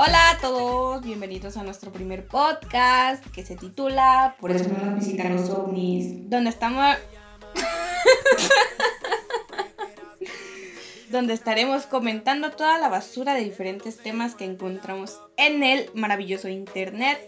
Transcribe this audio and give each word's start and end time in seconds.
Hola 0.00 0.30
a 0.30 0.38
todos, 0.38 1.02
bienvenidos 1.02 1.56
a 1.56 1.64
nuestro 1.64 1.90
primer 1.90 2.24
podcast 2.24 3.26
que 3.32 3.44
se 3.44 3.56
titula 3.56 4.36
Por 4.38 4.52
eso 4.52 4.68
no 4.68 4.78
nos 4.78 5.04
visitan 5.04 5.34
los 5.34 5.50
ovnis, 5.50 6.30
donde 6.30 6.50
estamos... 6.50 6.96
donde 11.10 11.34
estaremos 11.34 11.86
comentando 11.86 12.52
toda 12.52 12.78
la 12.78 12.88
basura 12.88 13.34
de 13.34 13.42
diferentes 13.42 13.98
temas 13.98 14.36
que 14.36 14.44
encontramos 14.44 15.20
en 15.36 15.64
el 15.64 15.90
maravilloso 15.94 16.48
internet. 16.48 17.18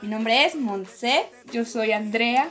Mi 0.00 0.08
nombre 0.08 0.46
es 0.46 0.54
Montse. 0.54 1.26
Yo 1.52 1.66
soy 1.66 1.92
Andrea. 1.92 2.48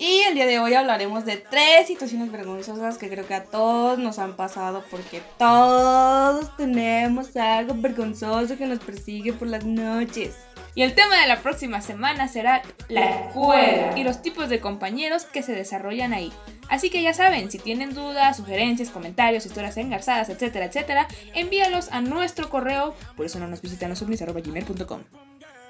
Y 0.00 0.20
el 0.28 0.34
día 0.34 0.46
de 0.46 0.60
hoy 0.60 0.74
hablaremos 0.74 1.24
de 1.24 1.38
tres 1.38 1.88
situaciones 1.88 2.30
vergonzosas 2.30 2.98
que 2.98 3.08
creo 3.08 3.26
que 3.26 3.34
a 3.34 3.44
todos 3.44 3.98
nos 3.98 4.20
han 4.20 4.36
pasado 4.36 4.84
porque 4.92 5.20
todos 5.38 6.56
tenemos 6.56 7.36
algo 7.36 7.74
vergonzoso 7.74 8.56
que 8.56 8.66
nos 8.66 8.78
persigue 8.78 9.32
por 9.32 9.48
las 9.48 9.64
noches. 9.64 10.36
Y 10.76 10.82
el 10.82 10.94
tema 10.94 11.20
de 11.20 11.26
la 11.26 11.42
próxima 11.42 11.80
semana 11.80 12.28
será 12.28 12.62
la 12.88 13.06
escuela 13.06 13.98
y 13.98 14.04
los 14.04 14.22
tipos 14.22 14.48
de 14.48 14.60
compañeros 14.60 15.24
que 15.24 15.42
se 15.42 15.52
desarrollan 15.52 16.12
ahí. 16.12 16.32
Así 16.68 16.90
que 16.90 17.02
ya 17.02 17.12
saben, 17.12 17.50
si 17.50 17.58
tienen 17.58 17.92
dudas, 17.92 18.36
sugerencias, 18.36 18.90
comentarios, 18.90 19.46
historias 19.46 19.76
engarzadas, 19.78 20.28
etcétera, 20.28 20.66
etcétera, 20.66 21.08
envíalos 21.34 21.90
a 21.90 22.00
nuestro 22.02 22.50
correo, 22.50 22.94
por 23.16 23.26
eso 23.26 23.40
no 23.40 23.48
nos 23.48 23.62
visitan 23.62 23.90
los 23.90 24.00
gmail.com. 24.06 25.00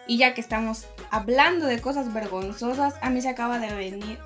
Y 0.08 0.16
ya 0.16 0.32
que 0.32 0.40
estamos 0.40 0.86
hablando 1.10 1.66
de 1.66 1.80
cosas 1.82 2.14
vergonzosas, 2.14 2.94
a 3.02 3.10
mí 3.10 3.20
se 3.20 3.28
acaba 3.28 3.58
de 3.58 3.74
venir. 3.74 4.18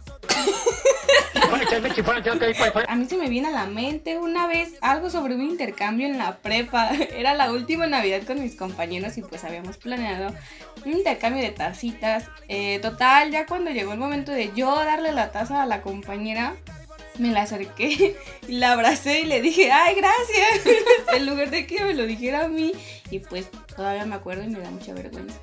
a 2.88 2.94
mí 2.94 3.04
se 3.06 3.16
me 3.16 3.28
viene 3.28 3.48
a 3.48 3.50
la 3.50 3.66
mente 3.66 4.16
una 4.16 4.46
vez 4.46 4.74
algo 4.80 5.10
sobre 5.10 5.34
un 5.34 5.42
intercambio 5.42 6.06
en 6.06 6.18
la 6.18 6.36
prepa. 6.38 6.90
Era 7.16 7.34
la 7.34 7.50
última 7.50 7.88
Navidad 7.88 8.22
con 8.24 8.40
mis 8.40 8.54
compañeros 8.54 9.18
y 9.18 9.22
pues 9.22 9.42
habíamos 9.42 9.76
planeado 9.76 10.32
un 10.86 10.92
intercambio 10.92 11.42
de 11.42 11.50
tacitas. 11.50 12.26
Eh, 12.46 12.78
total, 12.78 13.32
ya 13.32 13.46
cuando 13.46 13.72
llegó 13.72 13.92
el 13.92 13.98
momento 13.98 14.30
de 14.30 14.52
yo 14.54 14.72
darle 14.76 15.10
la 15.10 15.32
taza 15.32 15.64
a 15.64 15.66
la 15.66 15.82
compañera, 15.82 16.54
me 17.18 17.32
la 17.32 17.42
acerqué 17.42 18.16
y 18.48 18.52
la 18.52 18.72
abracé 18.74 19.22
y 19.22 19.24
le 19.24 19.42
dije, 19.42 19.72
ay, 19.72 19.96
gracias, 19.96 20.76
en 21.12 21.26
lugar 21.26 21.50
de 21.50 21.66
que 21.66 21.84
me 21.84 21.94
lo 21.94 22.06
dijera 22.06 22.44
a 22.44 22.48
mí. 22.48 22.72
Y 23.10 23.18
pues 23.18 23.50
todavía 23.74 24.06
me 24.06 24.14
acuerdo 24.14 24.44
y 24.44 24.48
me 24.48 24.60
da 24.60 24.70
mucha 24.70 24.94
vergüenza. 24.94 25.40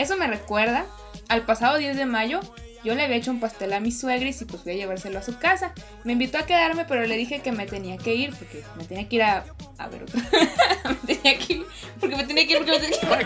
Eso 0.00 0.16
me 0.16 0.26
recuerda 0.26 0.86
al 1.28 1.44
pasado 1.44 1.76
10 1.76 1.94
de 1.94 2.06
mayo. 2.06 2.40
Yo 2.82 2.94
le 2.94 3.02
había 3.02 3.16
hecho 3.16 3.30
un 3.30 3.38
pastel 3.38 3.74
a 3.74 3.80
mi 3.80 3.92
suegris 3.92 4.40
y 4.40 4.46
pues 4.46 4.62
fui 4.62 4.72
a 4.72 4.74
llevárselo 4.74 5.18
a 5.18 5.22
su 5.22 5.38
casa. 5.38 5.74
Me 6.04 6.14
invitó 6.14 6.38
a 6.38 6.46
quedarme, 6.46 6.86
pero 6.86 7.04
le 7.04 7.18
dije 7.18 7.40
que 7.40 7.52
me 7.52 7.66
tenía 7.66 7.98
que 7.98 8.14
ir 8.14 8.30
porque 8.34 8.64
me 8.78 8.84
tenía 8.86 9.06
que 9.06 9.16
ir 9.16 9.22
a. 9.22 9.44
A 9.76 9.88
ver 9.88 10.04
otra. 10.04 10.22
me 11.06 11.14
tenía 11.14 11.38
que 11.38 11.52
ir. 11.52 11.66
Porque 12.00 12.16
me 12.16 12.24
tenía 12.24 12.46
que 12.46 12.52
ir. 12.52 12.58
Porque 12.60 12.72
me 12.72 12.78
tenía 12.78 12.98
que 12.98 13.04
ir. 13.04 13.16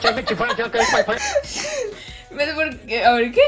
a 3.05 3.13
ver, 3.13 3.31
¿qué? 3.31 3.41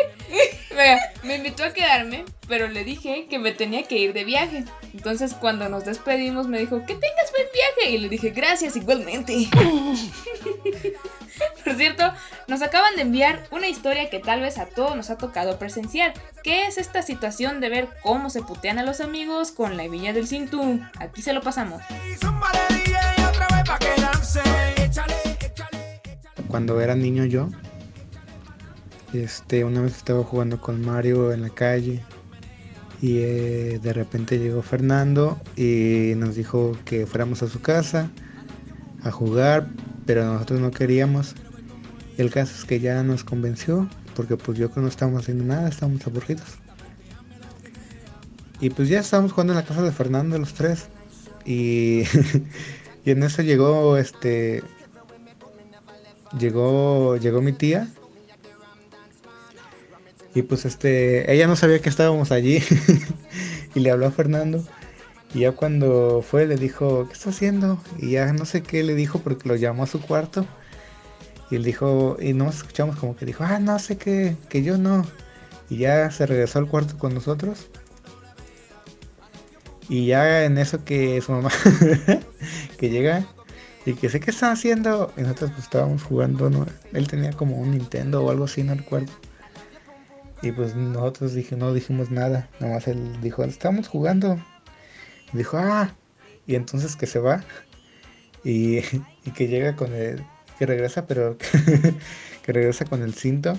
me 1.24 1.34
invitó 1.34 1.64
a 1.64 1.72
quedarme, 1.72 2.24
pero 2.48 2.69
le 2.69 2.84
dije 2.84 3.27
que 3.28 3.39
me 3.39 3.52
tenía 3.52 3.83
que 3.84 3.98
ir 3.98 4.12
de 4.12 4.25
viaje. 4.25 4.64
Entonces, 4.92 5.34
cuando 5.34 5.69
nos 5.69 5.84
despedimos, 5.84 6.47
me 6.48 6.58
dijo, 6.58 6.78
que 6.80 6.94
tengas 6.94 7.33
buen 7.33 7.47
viaje. 7.52 7.91
Y 7.91 7.98
le 7.98 8.08
dije, 8.08 8.30
gracias, 8.30 8.77
igualmente. 8.77 9.48
Por 11.64 11.74
cierto, 11.74 12.12
nos 12.48 12.62
acaban 12.62 12.94
de 12.97 13.02
enviar 13.02 13.47
una 13.50 13.69
historia 13.69 14.08
que 14.08 14.20
tal 14.20 14.41
vez 14.41 14.58
a 14.58 14.67
todos 14.67 14.97
nos 14.97 15.11
ha 15.11 15.19
tocado 15.19 15.58
presenciar, 15.58 16.14
que 16.42 16.67
es 16.67 16.78
esta 16.78 17.02
situación 17.02 17.61
de 17.61 17.69
ver 17.69 17.89
cómo 18.02 18.30
se 18.30 18.42
putean 18.42 18.78
a 18.78 18.84
los 18.84 19.00
amigos 19.00 19.50
con 19.50 19.77
la 19.77 19.86
villa 19.89 20.12
del 20.12 20.27
cintu. 20.27 20.80
Aquí 20.98 21.22
se 21.22 21.33
lo 21.33 21.42
pasamos. 21.42 21.83
Cuando 26.48 26.80
era 26.80 26.94
niño 26.94 27.24
yo, 27.27 27.48
este, 29.12 29.64
una 29.64 29.83
vez 29.83 29.96
estaba 29.96 30.23
jugando 30.24 30.61
con 30.61 30.80
Mario 30.80 31.33
en 31.33 31.42
la 31.42 31.51
calle 31.51 32.02
y 33.02 33.18
eh, 33.18 33.80
de 33.83 33.92
repente 33.92 34.39
llegó 34.39 34.62
Fernando 34.62 35.40
y 35.57 36.12
nos 36.17 36.34
dijo 36.34 36.77
que 36.84 37.07
fuéramos 37.07 37.42
a 37.42 37.48
su 37.48 37.61
casa 37.61 38.11
a 39.02 39.11
jugar, 39.11 39.68
pero 40.07 40.24
nosotros 40.24 40.61
no 40.61 40.70
queríamos. 40.70 41.34
El 42.17 42.30
caso 42.30 42.55
es 42.57 42.64
que 42.64 42.80
ya 42.80 43.02
nos 43.02 43.24
convenció, 43.24 43.89
porque 44.14 44.36
pues 44.36 44.58
yo 44.58 44.73
que 44.73 44.80
no 44.80 44.89
estábamos 44.89 45.23
haciendo 45.23 45.45
nada, 45.45 45.68
estábamos 45.68 46.07
aburridos. 46.07 46.58
Y 48.61 48.70
pues 48.70 48.89
ya 48.89 49.01
estábamos 49.01 49.33
jugando 49.33 49.52
en 49.52 49.58
la 49.58 49.67
casa 49.67 49.83
de 49.83 49.92
Fernando 49.92 50.39
los 50.39 50.55
tres. 50.55 50.89
Y, 51.45 52.05
y 53.05 53.11
en 53.11 53.23
eso 53.23 53.42
llegó 53.42 53.98
este 53.98 54.63
llegó 56.39 57.17
llegó 57.17 57.40
mi 57.40 57.52
tía 57.52 57.89
y 60.36 60.42
pues 60.42 60.67
este 60.67 61.33
ella 61.33 61.47
no 61.47 61.57
sabía 61.57 61.80
que 61.80 61.89
estábamos 61.89 62.30
allí 62.30 62.63
y 63.74 63.80
le 63.80 63.91
habló 63.91 64.07
a 64.07 64.11
Fernando 64.11 64.63
y 65.35 65.41
ya 65.41 65.52
cuando 65.52 66.23
fue 66.23 66.47
le 66.47 66.57
dijo, 66.57 67.07
¿qué 67.08 67.14
está 67.14 67.30
haciendo? 67.30 67.79
Y 67.98 68.13
ya 68.13 68.33
no 68.33 68.45
sé 68.45 68.63
qué 68.63 68.83
le 68.83 68.95
dijo 68.95 69.19
porque 69.20 69.48
lo 69.48 69.57
llamó 69.57 69.83
a 69.83 69.86
su 69.86 70.01
cuarto. 70.01 70.46
Y 71.51 71.57
él 71.57 71.64
dijo, 71.64 72.17
y 72.20 72.33
nos 72.33 72.57
escuchamos 72.57 72.96
como 72.96 73.17
que 73.17 73.27
dijo, 73.27 73.45
ah, 73.45 73.58
no 73.58 73.79
sé 73.79 73.98
qué, 73.98 74.36
que 74.48 74.63
yo 74.63 74.79
no. 74.79 75.05
Y 75.69 75.79
ya 75.79 76.11
se 76.11 76.27
regresó 76.27 76.58
al 76.58 76.69
cuarto 76.69 76.96
con 76.96 77.13
nosotros. 77.13 77.67
Y 79.89 80.07
ya 80.07 80.45
en 80.45 80.58
eso 80.58 80.85
que 80.85 81.20
su 81.20 81.33
mamá, 81.33 81.51
que 82.79 82.91
llega 82.91 83.27
y 83.85 83.95
que 83.95 84.08
sé 84.08 84.20
qué 84.20 84.30
están 84.30 84.52
haciendo. 84.52 85.13
Y 85.17 85.20
nosotros 85.20 85.51
pues 85.51 85.64
estábamos 85.64 86.02
jugando, 86.02 86.51
¿no? 86.51 86.67
Él 86.92 87.08
tenía 87.08 87.33
como 87.33 87.57
un 87.57 87.73
Nintendo 87.73 88.25
o 88.25 88.30
algo 88.30 88.45
así, 88.45 88.63
no 88.63 88.75
recuerdo. 88.75 89.13
Y 90.42 90.52
pues 90.52 90.74
nosotros 90.74 91.35
dije, 91.35 91.57
no 91.57 91.73
dijimos 91.73 92.11
nada. 92.11 92.48
Nada 92.61 92.74
más 92.74 92.89
él 92.89 93.20
dijo, 93.23 93.42
estamos 93.45 93.89
jugando 93.89 94.39
dijo, 95.33 95.58
ah, 95.58 95.95
y 96.47 96.55
entonces 96.55 96.97
que 96.97 97.07
se 97.07 97.19
va 97.19 97.45
y, 98.45 98.80
que 99.35 99.48
llega 99.48 99.77
con 99.77 99.92
el, 99.95 100.25
que 100.58 100.67
regresa, 100.67 101.07
pero 101.07 101.36
que 102.42 102.52
regresa 102.52 102.85
con 102.85 103.02
el 103.02 103.14
cinto 103.14 103.58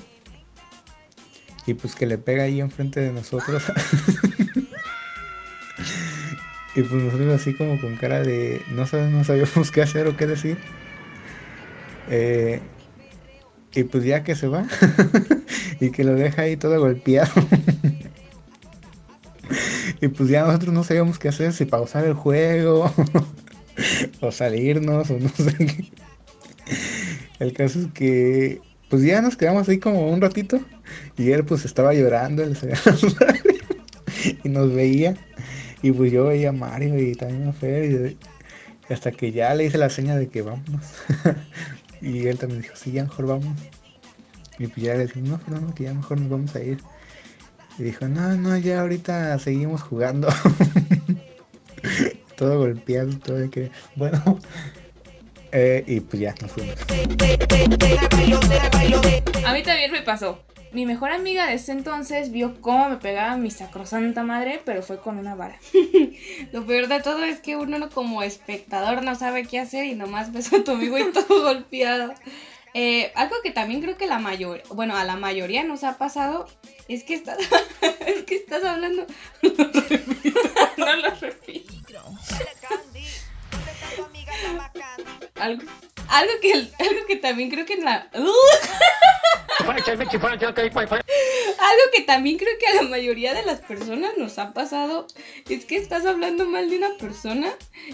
y 1.65 1.73
pues 1.73 1.95
que 1.95 2.05
le 2.05 2.17
pega 2.17 2.43
ahí 2.43 2.61
enfrente 2.61 3.01
de 3.01 3.11
nosotros. 3.11 3.63
y 6.75 6.81
pues 6.81 7.03
nosotros 7.03 7.41
así 7.41 7.53
como 7.55 7.79
con 7.81 7.97
cara 7.97 8.21
de 8.21 8.61
no 8.69 8.87
sabemos, 8.87 9.27
sabíamos 9.27 9.71
qué 9.71 9.81
hacer 9.81 10.07
o 10.07 10.15
qué 10.15 10.27
decir. 10.27 10.57
Eh, 12.09 12.61
y 13.77 13.83
pues 13.83 14.03
ya 14.03 14.23
que 14.23 14.35
se 14.35 14.47
va 14.47 14.65
y 15.79 15.91
que 15.91 16.03
lo 16.03 16.15
deja 16.15 16.41
ahí 16.41 16.57
todo 16.57 16.79
golpeado. 16.79 17.31
Y 20.01 20.09
pues 20.09 20.29
ya 20.29 20.45
nosotros 20.45 20.73
no 20.73 20.83
sabíamos 20.83 21.17
qué 21.17 21.29
hacer, 21.29 21.53
si 21.53 21.65
pausar 21.65 22.05
el 22.05 22.13
juego 22.13 22.93
o 24.21 24.31
salirnos 24.31 25.09
o 25.09 25.17
no 25.17 25.29
sé 25.29 25.55
qué. 25.57 25.85
El 27.39 27.53
caso 27.53 27.79
es 27.79 27.87
que 27.93 28.61
pues 28.89 29.01
ya 29.03 29.21
nos 29.21 29.37
quedamos 29.37 29.67
ahí 29.69 29.79
como 29.79 30.11
un 30.11 30.21
ratito 30.21 30.59
y 31.17 31.31
él 31.31 31.45
pues 31.45 31.65
estaba 31.65 31.93
llorando 31.93 32.43
y 34.43 34.49
nos 34.49 34.73
veía 34.73 35.15
y 35.81 35.91
pues 35.93 36.11
yo 36.11 36.25
veía 36.25 36.49
a 36.49 36.51
Mario 36.51 36.99
y 36.99 37.15
también 37.15 37.47
a 37.47 37.53
Fer 37.53 38.17
y 38.89 38.93
hasta 38.93 39.11
que 39.11 39.31
ya 39.31 39.55
le 39.55 39.65
hice 39.65 39.77
la 39.77 39.89
seña 39.89 40.15
de 40.15 40.27
que 40.27 40.41
vámonos 40.43 40.83
y 42.01 42.27
él 42.27 42.37
también 42.37 42.61
dijo 42.61 42.75
sí 42.75 42.91
ya 42.91 43.03
mejor 43.03 43.27
vamos 43.27 43.57
y 44.59 44.67
pues 44.67 44.77
ya 44.77 44.95
le 44.95 45.07
dijimos 45.07 45.39
no, 45.47 45.59
no 45.59 45.73
que 45.73 45.85
ya 45.85 45.93
mejor 45.93 46.19
nos 46.19 46.29
vamos 46.29 46.55
a 46.55 46.63
ir 46.63 46.79
y 47.79 47.83
dijo, 47.83 48.07
no, 48.07 48.35
no, 48.35 48.57
ya 48.57 48.81
ahorita 48.81 49.37
seguimos 49.37 49.83
jugando. 49.83 50.27
todo 52.35 52.57
golpeado, 52.59 53.17
todo 53.19 53.49
que, 53.49 53.71
bueno. 53.95 54.39
Eh, 55.53 55.81
y 55.87 56.01
pues 56.01 56.19
ya 56.21 56.35
nos 56.41 56.51
fuimos. 56.51 56.75
A 59.45 59.53
mí 59.53 59.63
también 59.63 59.91
me 59.93 60.01
pasó. 60.01 60.43
Mi 60.71 60.85
mejor 60.85 61.11
amiga 61.11 61.47
de 61.47 61.53
ese 61.53 61.71
entonces 61.71 62.31
vio 62.31 62.61
cómo 62.61 62.89
me 62.89 62.97
pegaba 62.97 63.37
mi 63.37 63.51
sacrosanta 63.51 64.23
madre, 64.23 64.61
pero 64.65 64.83
fue 64.83 64.99
con 64.99 65.17
una 65.17 65.35
vara. 65.35 65.59
Lo 66.51 66.65
peor 66.65 66.87
de 66.87 67.01
todo 67.01 67.23
es 67.23 67.39
que 67.39 67.55
uno 67.55 67.89
como 67.89 68.21
espectador 68.21 69.03
no 69.03 69.15
sabe 69.15 69.45
qué 69.45 69.59
hacer 69.59 69.85
y 69.85 69.95
nomás 69.95 70.33
ves 70.33 70.51
a 70.53 70.63
tu 70.63 70.71
amigo 70.71 70.97
y 70.97 71.11
todo 71.13 71.43
golpeado. 71.43 72.13
Eh, 72.73 73.11
algo 73.15 73.35
que 73.41 73.51
también 73.51 73.81
creo 73.81 73.97
que 73.97 74.07
la 74.07 74.19
mayoría, 74.19 74.63
bueno, 74.69 74.95
a 74.95 75.03
la 75.03 75.15
mayoría 75.15 75.63
nos 75.63 75.83
ha 75.83 75.97
pasado 75.97 76.47
es 76.87 77.03
que 77.03 77.15
estás, 77.15 77.37
es 78.05 78.23
que 78.23 78.35
estás 78.35 78.63
hablando. 78.63 79.07
no 80.77 80.95
lo 80.95 81.09
repito. 81.15 81.77
algo, 85.35 85.63
algo 86.09 86.33
que, 86.41 86.53
algo 86.53 87.05
que 87.07 87.15
también 87.15 87.49
creo 87.49 87.65
que 87.65 87.73
en 87.73 87.85
la. 87.85 88.09
Algo 91.59 91.91
que 91.93 92.01
también 92.01 92.37
creo 92.37 92.57
que 92.59 92.67
a 92.67 92.81
la 92.81 92.89
mayoría 92.89 93.33
de 93.33 93.43
las 93.43 93.59
personas 93.61 94.17
nos 94.17 94.37
ha 94.39 94.53
pasado 94.53 95.07
es 95.49 95.65
que 95.65 95.77
estás 95.77 96.05
hablando 96.05 96.45
mal 96.45 96.69
de 96.69 96.77
una 96.77 96.95
persona 96.97 97.51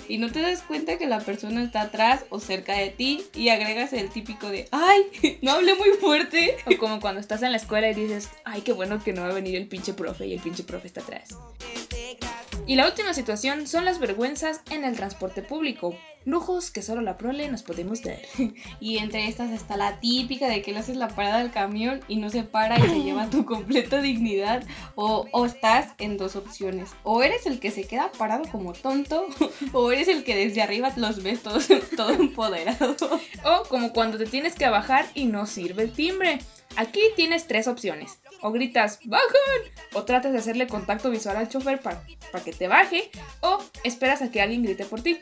y 0.08 0.18
no 0.18 0.32
te 0.32 0.42
das 0.42 0.62
cuenta 0.62 0.98
que 0.98 1.08
la 1.08 1.20
persona 1.20 1.64
está 1.64 1.82
atrás 1.82 2.26
o 2.30 2.40
cerca 2.40 2.76
de 2.76 2.90
ti 2.90 3.24
y 3.34 3.50
agregas 3.50 3.94
el 3.94 4.10
típico 4.10 4.50
de, 4.50 4.68
ay, 4.72 5.40
no 5.42 5.52
hablé 5.52 5.76
muy 5.76 5.90
fuerte. 6.00 6.58
O 6.66 6.78
como 6.78 7.00
cuando 7.00 7.20
estás 7.20 7.42
en 7.44 7.52
la 7.52 7.58
escuela 7.58 7.90
y 7.90 7.94
dices, 7.94 8.30
ay, 8.46 8.62
qué 8.62 8.74
bueno 8.74 9.04
que 9.04 9.14
no 9.14 9.22
va 9.22 9.30
a 9.30 9.34
venir 9.34 9.56
el 9.56 9.68
pinche 9.68 9.94
profe 9.94 10.28
y 10.28 10.34
el 10.34 10.40
pinche 10.40 10.64
profe 10.64 10.88
está 10.88 11.02
atrás. 11.02 11.30
Y 12.66 12.76
la 12.76 12.88
última 12.88 13.14
situación 13.14 13.68
son 13.68 13.86
las 13.86 14.00
vergüenzas 14.00 14.62
en 14.70 14.86
el 14.86 14.96
transporte 14.96 15.42
público. 15.42 15.98
Lujos 16.26 16.72
que 16.72 16.82
solo 16.82 17.02
la 17.02 17.18
prole 17.18 17.50
nos 17.50 17.64
podemos 17.64 18.02
dar. 18.02 18.20
Y 18.80 18.98
entre 18.98 19.28
estas 19.28 19.52
está 19.52 19.78
la 19.78 20.00
típica 20.00 20.48
de 20.48 20.62
que 20.62 20.72
le 20.72 20.80
haces 20.80 20.98
la 20.98 21.08
parada 21.08 21.40
del 21.40 21.52
camión 21.52 22.02
y 22.08 22.18
no 22.18 22.30
se 22.30 22.44
para 22.44 22.80
y 22.80 22.90
se 22.90 23.04
lleva 23.04 23.30
tu 23.30 23.46
completa 23.54 24.02
dignidad. 24.02 24.64
O, 24.96 25.28
o 25.32 25.46
estás 25.46 25.94
en 26.00 26.18
dos 26.18 26.36
opciones. 26.36 26.92
O 27.04 27.24
eres 27.24 27.46
el 27.46 27.60
que 27.60 27.72
se 27.72 27.86
queda 27.86 28.12
parado 28.12 28.44
como 28.52 28.74
tonto, 28.74 29.28
o 29.74 29.92
eres 29.92 30.08
el 30.08 30.24
que 30.24 30.36
desde 30.36 30.62
arriba 30.62 30.92
los 30.96 31.24
ves 31.24 31.44
todos 31.44 31.68
todo 31.96 32.12
empoderado. 32.12 32.96
O 33.44 33.64
como 33.68 33.94
cuando 33.94 34.18
te 34.18 34.26
tienes 34.26 34.56
que 34.56 34.68
bajar 34.70 35.06
y 35.14 35.26
no 35.26 35.46
sirve 35.46 35.84
el 35.84 35.92
timbre. 35.92 36.40
Aquí 36.76 37.02
tienes 37.16 37.48
tres 37.48 37.68
opciones. 37.68 38.18
O 38.42 38.52
gritas, 38.52 39.00
¡bajan! 39.06 39.72
O 39.94 40.04
tratas 40.04 40.34
de 40.34 40.40
hacerle 40.40 40.68
contacto 40.68 41.10
visual 41.10 41.38
al 41.38 41.50
chofer 41.50 41.80
para, 41.80 42.04
para 42.32 42.44
que 42.44 42.52
te 42.52 42.68
baje. 42.68 43.12
O 43.42 43.64
esperas 43.84 44.22
a 44.22 44.32
que 44.32 44.42
alguien 44.42 44.64
grite 44.64 44.86
por 44.86 45.02
ti. 45.02 45.20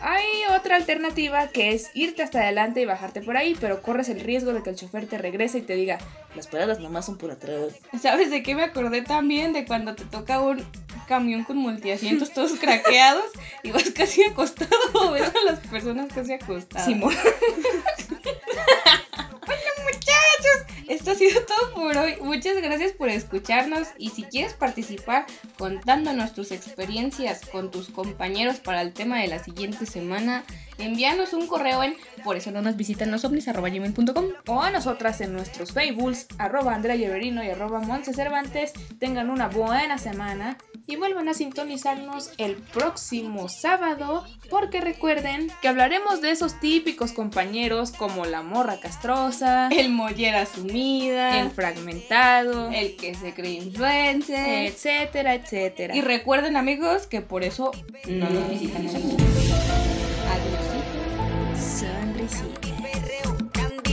Hay 0.00 0.24
otra 0.56 0.76
alternativa 0.76 1.48
que 1.48 1.72
es 1.72 1.90
irte 1.94 2.22
hasta 2.22 2.40
adelante 2.40 2.80
y 2.80 2.84
bajarte 2.84 3.22
por 3.22 3.36
ahí, 3.36 3.56
pero 3.60 3.82
corres 3.82 4.08
el 4.08 4.20
riesgo 4.20 4.52
de 4.52 4.62
que 4.62 4.70
el 4.70 4.76
chofer 4.76 5.06
te 5.06 5.18
regrese 5.18 5.58
y 5.58 5.62
te 5.62 5.74
diga, 5.74 5.98
las 6.34 6.46
paradas 6.46 6.80
nomás 6.80 7.06
son 7.06 7.18
por 7.18 7.30
atrás. 7.30 7.74
¿Sabes 8.00 8.30
de 8.30 8.42
qué 8.42 8.54
me 8.54 8.62
acordé 8.62 9.02
también? 9.02 9.52
De 9.52 9.64
cuando 9.64 9.94
te 9.94 10.04
toca 10.04 10.40
un 10.40 10.64
camión 11.06 11.44
con 11.44 11.56
multiasientos 11.56 12.30
todos 12.34 12.52
craqueados 12.52 13.26
y 13.62 13.70
vas 13.70 13.90
casi 13.90 14.22
acostado 14.24 14.70
o 14.94 15.10
ves 15.12 15.28
a 15.28 15.52
las 15.52 15.60
personas 15.60 16.12
casi 16.12 16.32
acostadas. 16.32 16.86
Simón. 16.86 17.14
Ha 21.12 21.14
sido 21.14 21.42
todo 21.42 21.74
por 21.74 21.94
hoy. 21.98 22.14
Muchas 22.22 22.56
gracias 22.62 22.92
por 22.92 23.10
escucharnos 23.10 23.88
y 23.98 24.08
si 24.08 24.22
quieres 24.22 24.54
participar 24.54 25.26
contándonos 25.58 26.32
tus 26.32 26.52
experiencias 26.52 27.42
con 27.50 27.70
tus 27.70 27.90
compañeros 27.90 28.60
para 28.60 28.80
el 28.80 28.94
tema 28.94 29.20
de 29.20 29.28
la 29.28 29.44
siguiente 29.44 29.84
semana, 29.84 30.42
envíanos 30.78 31.34
un 31.34 31.46
correo 31.46 31.82
en 31.82 31.96
por 32.24 32.36
eso 32.36 32.50
no 32.50 32.62
nos 32.62 32.76
visitan 32.76 33.10
los 33.10 33.26
ovnis 33.26 33.46
arroba 33.48 33.68
gmail.com. 33.68 34.24
O 34.46 34.62
a 34.62 34.70
nosotras 34.70 35.20
en 35.20 35.34
nuestros 35.34 35.72
Facebooks, 35.72 36.28
arroba 36.38 36.74
Andrea 36.74 36.96
Lleverino 36.96 37.44
y 37.44 37.50
arroba 37.50 37.80
Montse 37.80 38.14
Cervantes. 38.14 38.72
Tengan 38.98 39.28
una 39.28 39.48
buena 39.48 39.98
semana 39.98 40.56
y 40.86 40.96
vuelvan 40.96 41.28
a 41.28 41.34
sintonizarnos 41.34 42.32
el 42.38 42.56
próximo 42.56 43.48
sábado 43.48 44.24
porque 44.50 44.80
recuerden 44.80 45.50
que 45.60 45.68
hablaremos 45.68 46.20
de 46.20 46.30
esos 46.30 46.58
típicos 46.60 47.12
compañeros 47.12 47.92
como 47.92 48.24
la 48.24 48.42
morra 48.42 48.78
castrosa, 48.80 49.68
El 49.68 49.90
mollera 49.90 50.46
sumida, 51.02 51.40
el 51.40 51.50
fragmentado, 51.50 52.70
el 52.70 52.96
que 52.96 53.14
se 53.14 53.34
cree 53.34 53.52
influencer. 53.52 54.66
etcétera, 54.66 55.34
etcétera. 55.34 55.94
Y 55.96 56.00
recuerden 56.00 56.56
amigos 56.56 57.06
que 57.06 57.20
por 57.20 57.44
eso 57.44 57.72
no 58.06 58.30
nos 58.30 58.48
visitan 58.48 58.84
los. 58.84 58.94
Adiós. 58.94 59.12
sonrisita. 61.58 62.62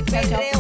Chao, 0.10 0.24
chao. 0.24 0.59